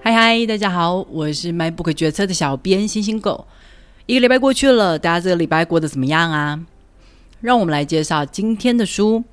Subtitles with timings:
[0.00, 3.46] 嗨嗨，大家好，我是 MyBook 决策的小编星星狗。
[4.06, 6.60] 一个礼拜过去了，大家这个礼拜过得怎么样啊？
[7.40, 9.24] 让我们来介绍今天的书。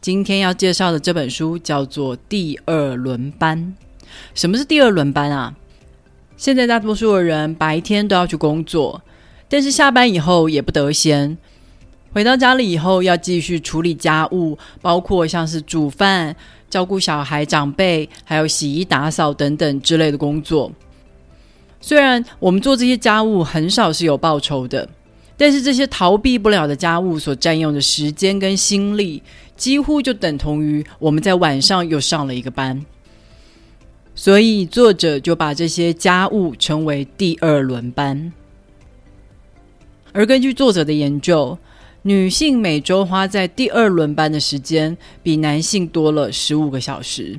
[0.00, 3.76] 今天要介绍的这本书叫做《第二轮班》。
[4.34, 5.54] 什么是第二轮班啊？
[6.36, 9.02] 现在大多数的人白天都要去工作，
[9.48, 11.36] 但是下班以后也不得闲。
[12.12, 16.34] 回到家里以后，要继续处理家务，包括像是煮饭、
[16.70, 20.70] 照顾小孩、长辈，还有洗衣、打扫等等之类的工作。
[21.80, 24.88] 虽然我们做这些家务很少是有报酬的，
[25.36, 29.22] 但是这些逃避不了的家务所占用的时间跟心力，
[29.56, 32.84] 几乎就等同于我们在晚上又上了一个班。
[34.14, 38.32] 所以作者就把这些家务称为第二轮班。
[40.12, 41.56] 而根据作者的研究，
[42.08, 47.38] 女性每周花在第二轮班的时间比男性多了十五个小时。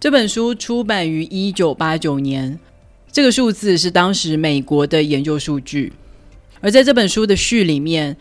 [0.00, 2.58] 这本书出版于一九八九年，
[3.12, 5.92] 这个数字是当时美国的研究数据。
[6.62, 8.16] 而在这本书的序里面，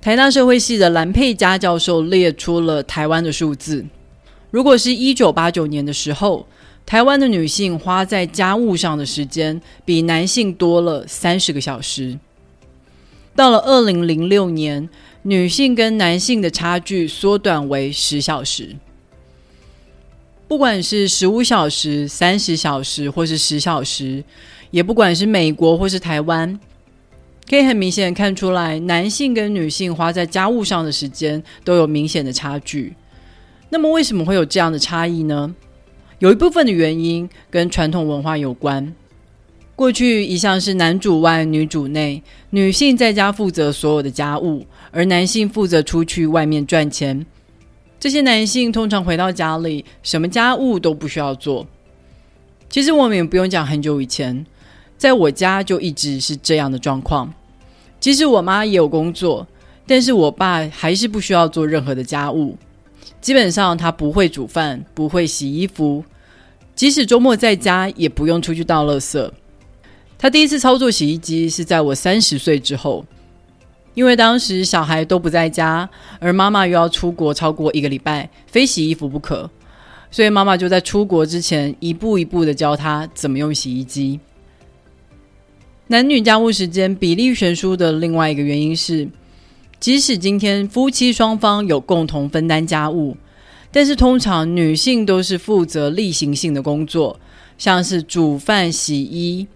[0.00, 3.86] 台大社会系的蓝佩佳教授列出了台湾的数字。
[4.50, 6.44] 如果是一九八九年的时候，
[6.84, 12.18] 台湾的女性花在家务上的时间比男性多了三十个小时。
[13.34, 14.88] 到了二零零六年，
[15.22, 18.76] 女性跟男性的差距缩短为十小时。
[20.48, 24.22] 不管是十五小时、三十小时，或是十小时，
[24.72, 26.58] 也不管是美国或是台湾，
[27.48, 32.94] 可以很明显看出来，男性跟女性花在家务上的时间都有明显的差距。
[33.68, 35.54] 那么，为什么会有这样的差异呢？
[36.18, 38.92] 有一部分的原因跟传统文化有关。
[39.80, 47.24] 过去一向是男主外女主内，女性在家负责所有的家务，而男性负责出去外面赚钱。
[47.98, 51.66] 这些男性通常回到家里，什么家务都不需要做。
[52.68, 54.44] 其实我们也不用讲很久以前，
[54.98, 57.32] 在我家就一直是这样的状况。
[57.98, 59.48] 即使我妈也有工作，
[59.86, 62.54] 但是我爸还是不需要做任何的家务。
[63.22, 66.04] 基本上他不会煮饭，不会洗衣服，
[66.74, 69.30] 即使周末在家也不用出去倒垃圾。
[70.22, 73.02] 他第一次操作洗衣机是在我三十岁之后，
[73.94, 75.88] 因为当时小孩都不在家，
[76.18, 79.50] 而妈妈又要出国超过一个礼拜，非洗衣服不可，
[80.10, 84.20] 所以妈妈就在出国之前一步一步的教他怎么用洗衣机。
[85.86, 89.08] 男女家务时间比例悬殊的另外一个原因是，
[89.80, 93.16] 即使今天夫妻双方有共同分担家务，
[93.72, 97.18] 但是通常女性都是负责例行性的工作，
[97.56, 99.46] 像是煮饭、洗衣。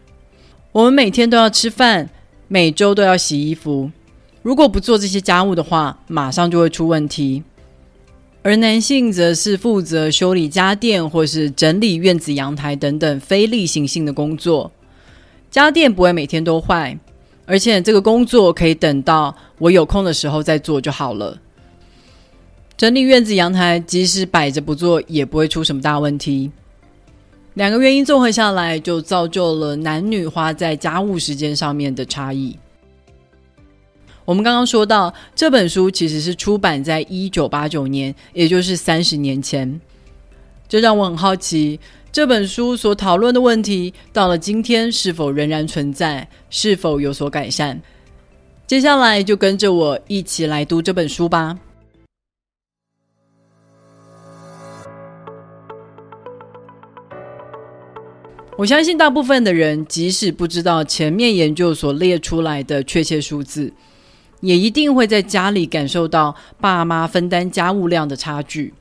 [0.75, 2.11] 我们每天都要吃饭，
[2.49, 3.93] 每周都要洗衣服。
[4.43, 7.45] 如果不做这些家务的话，马上就会出问题。
[8.43, 14.73] 而男性则是负责修理家电或是整理院子、阳台等等非例行性的工作。
[15.49, 16.99] 家电不会每天都坏，
[17.47, 21.39] 而且这个工作可以等到我有空的时候再做就好了。
[22.77, 26.51] 整理院子、阳台，即使摆着不做，也不会出什么大问题。
[27.55, 32.57] 两个原因综合下来，就造就了男女花在家务时间上面的差异。
[34.25, 39.81] 我们刚刚说到，这本书其实是出版在一九八九年，也就是三十年前。
[40.67, 41.79] 这让我很好奇，
[42.11, 47.79] 这本书所讨论的问题，到了今天是否仍然存在，是否有所改善？
[48.67, 51.57] 接下来就跟着我一起来读这本书吧。
[58.57, 63.73] 我相信大部分的人，即使不知道前面研究所列出来的确切数字，
[64.41, 68.73] 也一定会在家里感受到爸妈分担家务量的差距。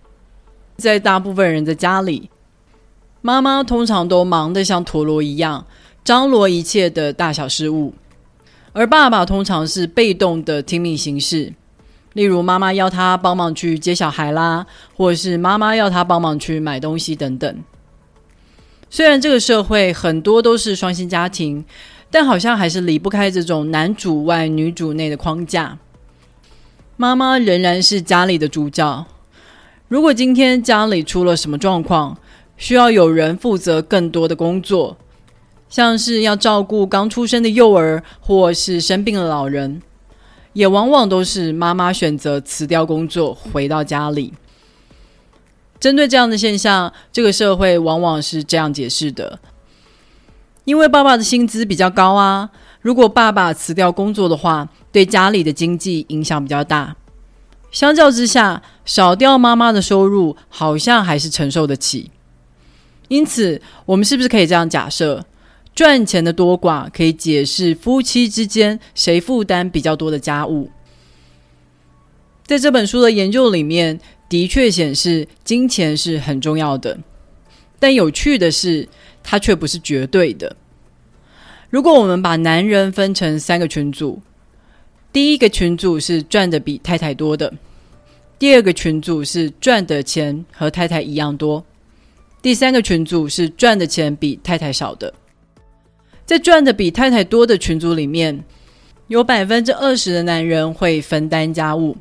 [0.77, 2.29] 在大部分人的家里，
[3.23, 5.65] 妈妈通常都忙得像陀螺一样，
[6.03, 7.95] 张罗一切的大小事务，
[8.73, 11.51] 而爸爸通常是被动的听命行事。
[12.13, 17.57] 例如，妈妈要他帮忙去接小孩啦，或是妈妈要他帮忙去买东西等等。
[18.95, 21.65] 虽然这个社会很多都是双薪家庭，
[22.11, 25.79] 但好像还是离不开这种男主外女主内的框架。
[26.95, 29.07] 妈妈仍然是家里的主角。
[29.87, 32.15] 如果今天家里出了什么状况，
[32.55, 34.95] 需要有人负责更多的工作，
[35.67, 39.81] 像是要照顾刚出生的幼儿，或是生病的老人，
[40.53, 44.31] 也往往都是妈妈选择辞掉工作回到家里。
[45.83, 49.37] 针对这样的现象，这个社会往往是这样解释的：
[50.63, 52.49] 因为爸爸的薪资比较高啊，
[52.79, 56.95] 如果爸爸辞掉工作的话，对家里的经济影响比较大。
[57.69, 62.11] 相较之下，少掉妈妈的收入，好像还是承受得起。
[63.09, 65.25] 因此，我们是不是可以这样假设：
[65.75, 70.71] 赚钱的多寡可以解释夫妻之间谁负担比较多的家务？
[72.45, 73.99] 在这本书的研究里面，
[74.29, 76.97] 的确显示金钱是很重要的。
[77.79, 78.87] 但有趣的是，
[79.21, 80.55] 它却不是绝对的。
[81.69, 84.21] 如果我们把男人分成三个群组，
[85.11, 87.53] 第一个群组是赚的比太太多的，
[88.39, 91.63] 第二个群组是赚的钱和太太一样多，
[92.41, 95.13] 第三个群组是赚的钱比太太少的。
[96.25, 98.43] 在赚的比太太多的群组里面，
[99.07, 101.95] 有百分之二十的男人会分担家务；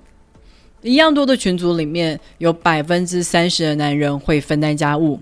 [0.82, 5.18] 一样多的群组里面有百分之三十的男人会分担家务。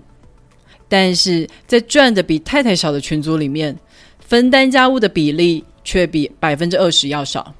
[0.89, 3.77] 但是在赚的比太太少的群组里面，
[4.19, 7.53] 分担家务的比例却比百分之二十要少。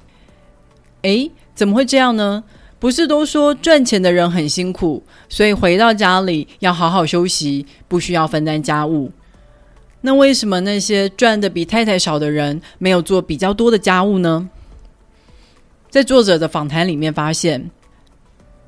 [1.02, 2.44] 诶，怎么会这样呢？
[2.78, 9.10] 不是都说赚钱的人很辛苦，所以回到家里要好好休息，不需要分担家务。
[10.00, 14.48] 那为什么那些赚的比太太少的人没有做比较多的家务呢？
[15.88, 17.70] 在作者的访谈里面发现，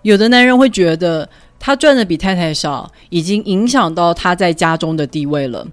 [0.05, 1.29] 有的男人会觉得。
[1.67, 5.67] 他赚的比太太少，已经影响到他在家中的地位了，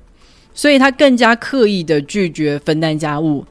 [0.53, 3.45] 所以他更加刻意的拒绝分担家务，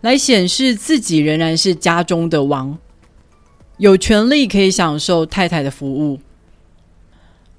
[0.00, 2.76] 来显示自己仍然是家中的王，
[3.76, 6.18] 有权利可以享受太太的服务。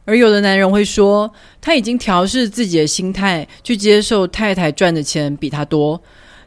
[0.03, 1.31] 而有的男人会说，
[1.61, 6.01] 他已经调试自己的心态，去接受太太赚的钱比他多，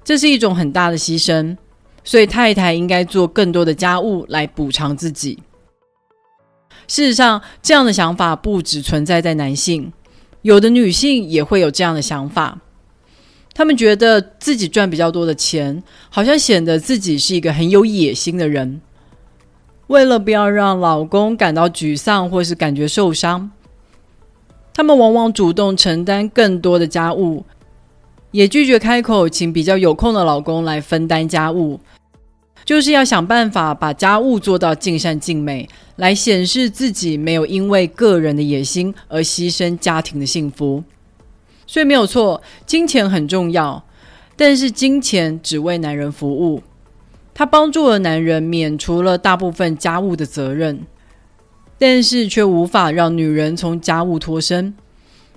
[0.04, 1.56] 这是一种很大的牺牲，
[2.04, 5.38] 所以太太应该做更多的家务来补偿自己。
[6.88, 9.93] 事实上，这样的想法不只存在在男性，
[10.43, 12.58] 有的女性也会有这样的想法。
[13.55, 18.81] 他们觉得自己赚比较多的钱，好像显得自己是一个很有野心的人。
[19.88, 23.50] 为了不要让老公感到沮丧或是感觉受伤，
[24.73, 27.44] 他们往往主动承担更多的家务，
[28.31, 31.81] 也拒绝开口请比较有空的老公来分担家务。
[32.64, 35.67] 就是要想办法把家务做到尽善尽美，
[35.99, 40.83] 来显示自己没有因为个人的野心而牺牲家庭的幸福。
[41.67, 43.85] 所以没有错，金钱很重要，
[44.35, 46.62] 但是金钱只为男人服务，
[47.35, 50.81] 它帮助了男人免除了大部分家务的责任，
[51.79, 54.75] 但是却无法让女人从家务脱身。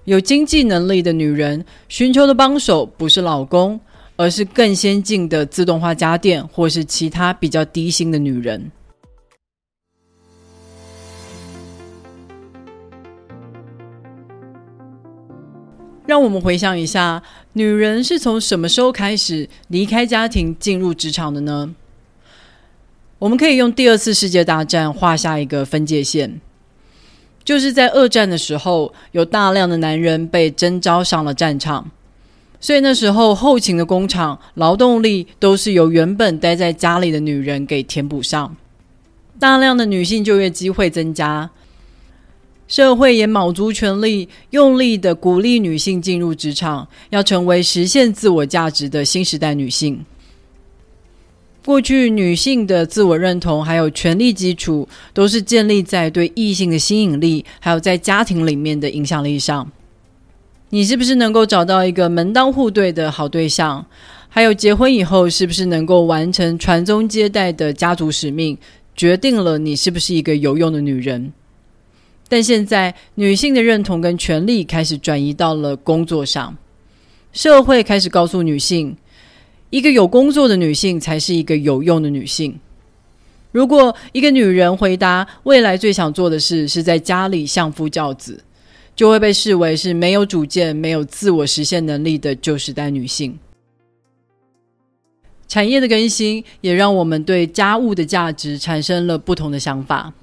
[0.05, 3.77] 有经济能力的女人寻求的帮手不是老公。
[4.17, 8.69] 而是更先进的自动化家电，或是其他比较低薪的女人。
[16.11, 17.23] 让我们回想一下，
[17.53, 21.73] 女人是从什么时候开始离开家庭进入职场的呢？
[23.17, 26.41] 我们可以用第二次世界大战画下一个分界线，
[27.45, 31.89] 就是在二战的时候，有大量的男人被征召上了战场。
[32.59, 38.57] 所以那时候，后勤的工厂劳动力都是由原本待在家里的女人给填补上，
[39.39, 41.49] 大量的女性就业机会增加，
[42.71, 50.05] 社会也卯足全力，用力的鼓励女性进入职场，要成为实现自我价值的新时代女性。
[51.65, 59.69] 过去女性的自我认同还有权力基础，都是建立在对异性的吸引力，还有在家庭里面的影响力上。
[60.69, 63.85] 你是不是能够找到一个门当户对的好对象？
[64.29, 68.57] 还有结婚以后是不是能够完成传宗接代的家族使命，
[68.95, 71.33] 决定了你是不是一个有用的女人。
[72.31, 76.55] 但现在女性的认同跟权利开始转移到了工作上，
[77.33, 78.95] 社会开始告诉女性，
[79.69, 82.57] 一个有工作的女性才是一个有用的女性。
[83.51, 88.41] 如果一个女人回答未来最想做的事是在家里相夫教子。
[88.93, 93.39] 就会被视为是没有主见、没有自我实现能力的旧时代女性。
[95.47, 100.13] 产业的更新也让我们对家务的价值产生了不同的想法。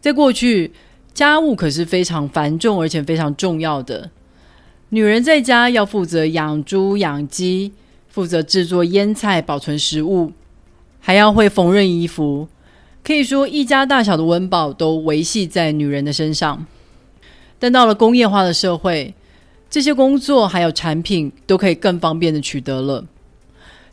[0.00, 0.72] 在过去，
[1.18, 4.08] 家务可是非常繁重而且非常重要的。
[4.90, 7.72] 女人在家要负责养猪、养鸡，
[8.06, 10.30] 负责制作腌菜、保存食物，
[11.00, 12.46] 还要会缝纫衣服。
[13.02, 16.64] 可以说，一家大小的温饱都维系在女人的身上。
[17.58, 19.12] 但到了工业化的社会，
[19.68, 23.04] 这些工作还有产品都可以更方便的取得了。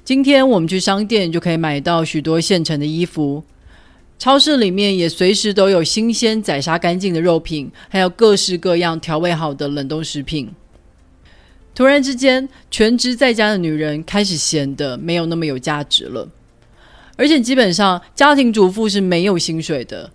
[0.04, 3.44] 今天我们去商店就可以买到许多现成的衣服，
[4.18, 10.50] 超市里面也随时都有新鲜宰杀干净的肉品，还有各式各样调味好的冷冻食品。
[11.74, 16.30] 突然之间，全职在家的女人开始显得没有那么有价值了，
[17.18, 20.12] 而且基本上家庭主妇是没有薪水的。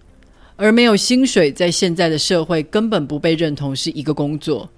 [0.62, 4.68] 而没有薪水，在现在的社会根本不被认同是一个工作，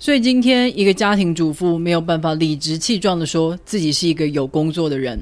[0.00, 5.16] 所以今天一个家庭主妇没有办法理直气壮的说自己是一个有工作的人，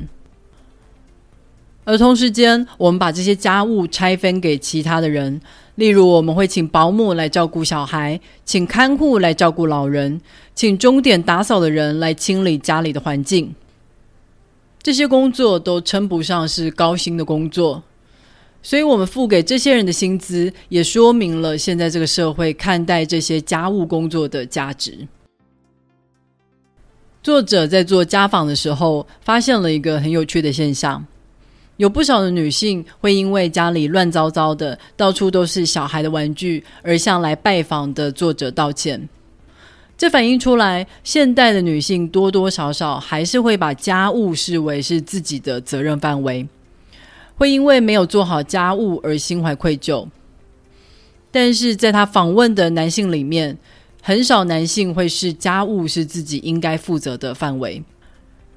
[1.84, 5.40] 而同时间我们把这些家务拆分给其他的人，
[5.74, 10.20] 例如我们会请保姆来照顾小孩，请看护来照顾老人，
[10.54, 13.54] 请钟点打扫的人来清理家里的环境。
[14.82, 17.82] 这些工作都称不上是高薪的工作，
[18.62, 25.06] 所以我们付给这些人的薪资，也说明了现在这个社会看待这些家务工作的价值。
[27.22, 31.02] 作者在做家访的时候，发现了一个很有趣的现象：
[31.76, 39.08] 有不少的女性会因为家里乱糟糟的，到处都是小孩的玩具，而向来拜访的作者道歉。
[39.96, 46.46] 这反映出来，现代的女性多多少少还是会把家务视为是自己的责任范围，
[47.36, 50.06] 会因为没有做好家务而心怀愧疚。
[51.30, 53.56] 但是在他访问的男性里面，
[54.02, 57.82] 很少男性会视家务是自己应该负责的范围。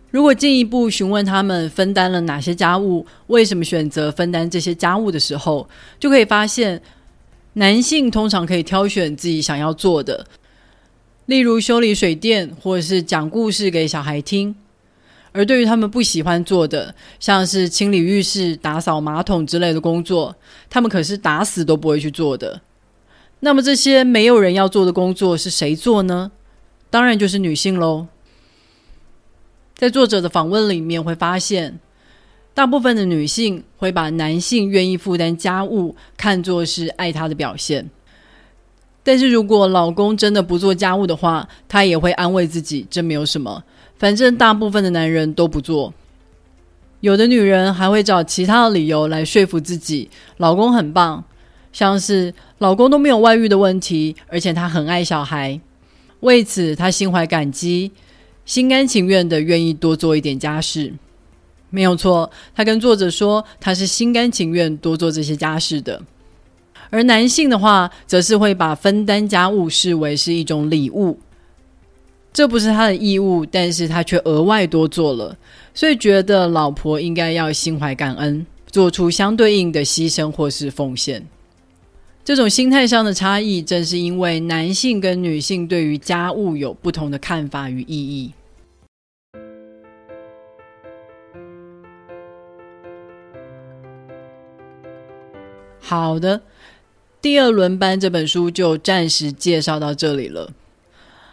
[0.10, 5.68] 如果进一步询问他们分担了哪些家务，为什么选择分担这些家务的时候，
[6.00, 6.82] 就可以发现，
[7.54, 10.26] 男性通常可以挑选自己想要做的。
[11.26, 14.56] 例如修理水电，或者是讲故事给小孩听。
[15.34, 20.36] 而对于他们不喜欢做的，像是清理浴室、打扫马桶之类的工作，
[20.70, 22.62] 他们可是打死都不会去做的。
[23.42, 26.32] 那么这些没有人要做的工作是谁做呢？
[26.90, 28.08] 当然就是女性喽。
[29.78, 31.80] 在作者的访问里面会发现，
[32.56, 37.88] 大部分的女性会把男性愿意负担家务看作是爱他的表现。
[39.04, 43.64] 但是如果老公真的不做家务的话，她也会安慰自己，这没有什么，
[43.98, 45.94] 反正大部分的男人都不做。
[47.02, 51.24] 有的女人还会找其他的理由来说服自己，老公很棒，
[51.72, 55.62] 像是老公都没有外遇的问题，而且他很爱小孩，
[56.22, 57.92] 为此她心怀感激，
[58.48, 60.92] 心甘情愿的愿意多做一点家事。
[61.70, 66.02] 没有错，他跟作者说，他是心甘情愿多做这些家事的。
[66.90, 71.20] 而男性的话，则是会把分担家务视为是一种礼物，
[72.32, 75.38] 这不是他的义务，但是他却额外多做了，
[75.74, 81.28] 所以觉得老婆应该要心怀感恩，做出相对应的牺牲或是奉献。
[82.28, 88.34] 这种心态上的差异，正是因为男性跟女性对于家务有不同的看法与意义。
[95.80, 96.42] 好的。
[97.22, 100.52] 第二轮班这本书就暂时介绍到这里了。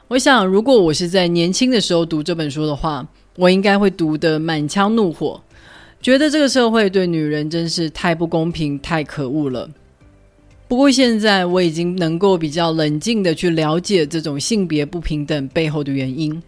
[0.06, 5.42] 我想，如果我是在年轻的时候读这本书的话，我应该会读得满腔怒火，
[6.00, 9.68] 觉得这个社会对女人真是太不公平、太可恶了。
[10.66, 16.42] 不过现在我已经能够比较冷静的去了解这种性别不平等背后的原因。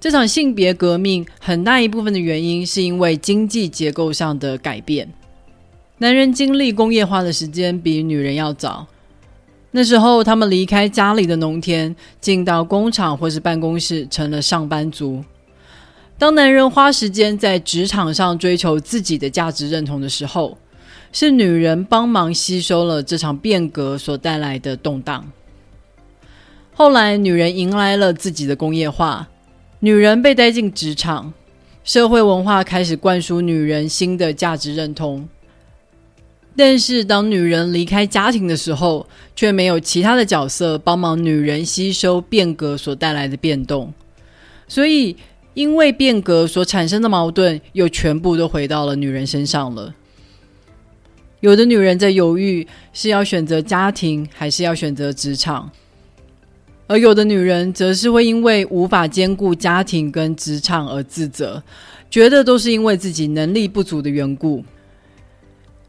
[0.00, 5.08] 这场性别革命很大一部分的原因是因为经济结构上的改变。
[5.98, 8.86] 男人经历工业化的时间比女人要早。
[9.70, 15.22] 那时候，他们离开家里的农田，进到工厂或是办公室，成了上班族。
[16.16, 20.56] 当男人花时间在职场上追求自己的价值认同的时候，
[21.18, 25.26] 是女人帮忙吸收了这场变革所带来的动荡。
[26.74, 29.26] 后来，女人迎来了自己的工业化，
[29.80, 31.32] 女人被带进职场，
[31.84, 35.26] 社会文化开始灌输女人新的价值认同。
[36.54, 43.90] 但是，当女人离开家庭的时候，却没有其他的角色帮忙女人吸收变革所带来的变动，
[44.68, 45.16] 所以
[45.54, 49.94] 因为变革所产生的矛盾，又全部都回到了女人身上了。
[51.40, 55.70] 有的女人在犹豫是要选择家庭，还是要选择职场，
[56.86, 61.62] 而有的女人则是会因为无法兼顾家庭跟职场而自责，
[62.10, 64.64] 觉得都是因为自己能力不足的缘故。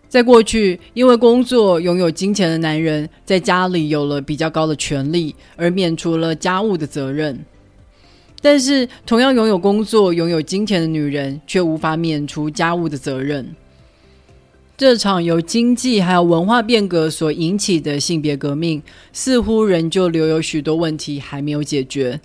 [0.09, 7.35] 在过去，因为工作拥有金钱的男人在家里有了比较高的权利，而免除了家务的责任；
[8.41, 13.55] 但是，同样拥有工作、拥有金钱的女人却无法免除家务的责任。
[14.77, 18.79] 这场由经济还有文化变革所引起的性别革命，
[19.11, 22.21] 似乎仍旧留有许多问题还没有解决，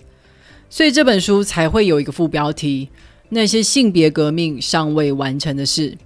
[0.69, 2.89] 所以这本书才会有一个副标题：
[3.29, 5.97] 那些性别革命尚未完成的事。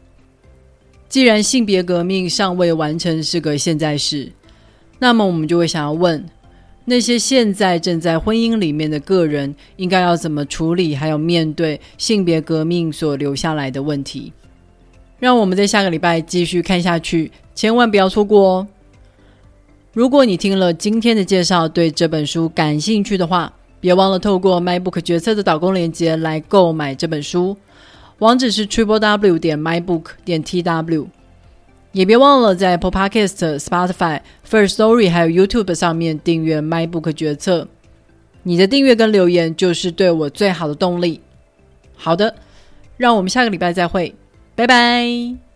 [1.10, 4.32] 既然性别革命尚未完成是个现在式，
[5.00, 6.26] 那么我们就会想要问：
[6.86, 14.32] 那些现在正在婚姻里面的个人，应该要怎么处理，还有面对性别革命所留下来的问题？
[15.20, 18.68] 让我们在下个礼拜继续看下去，千万不要错过哦！
[19.94, 27.58] 如果你听了今天的介绍，对这本书感兴趣的话，别忘了透过 MyBook 决策的导购链接来购买这本书，
[28.20, 31.08] 网址是 triple w 点 mybook 点 tw。
[31.94, 37.68] 也别忘了在 Apple Podcast、Spotify、First Story 还有 YouTube 上面订阅 MyBook 决策。
[38.44, 41.22] 你的订阅跟留言就是对我最好的动力。
[41.96, 42.36] 好的，
[42.98, 44.14] 让我们下个礼拜再会，
[44.58, 45.47] 拜拜。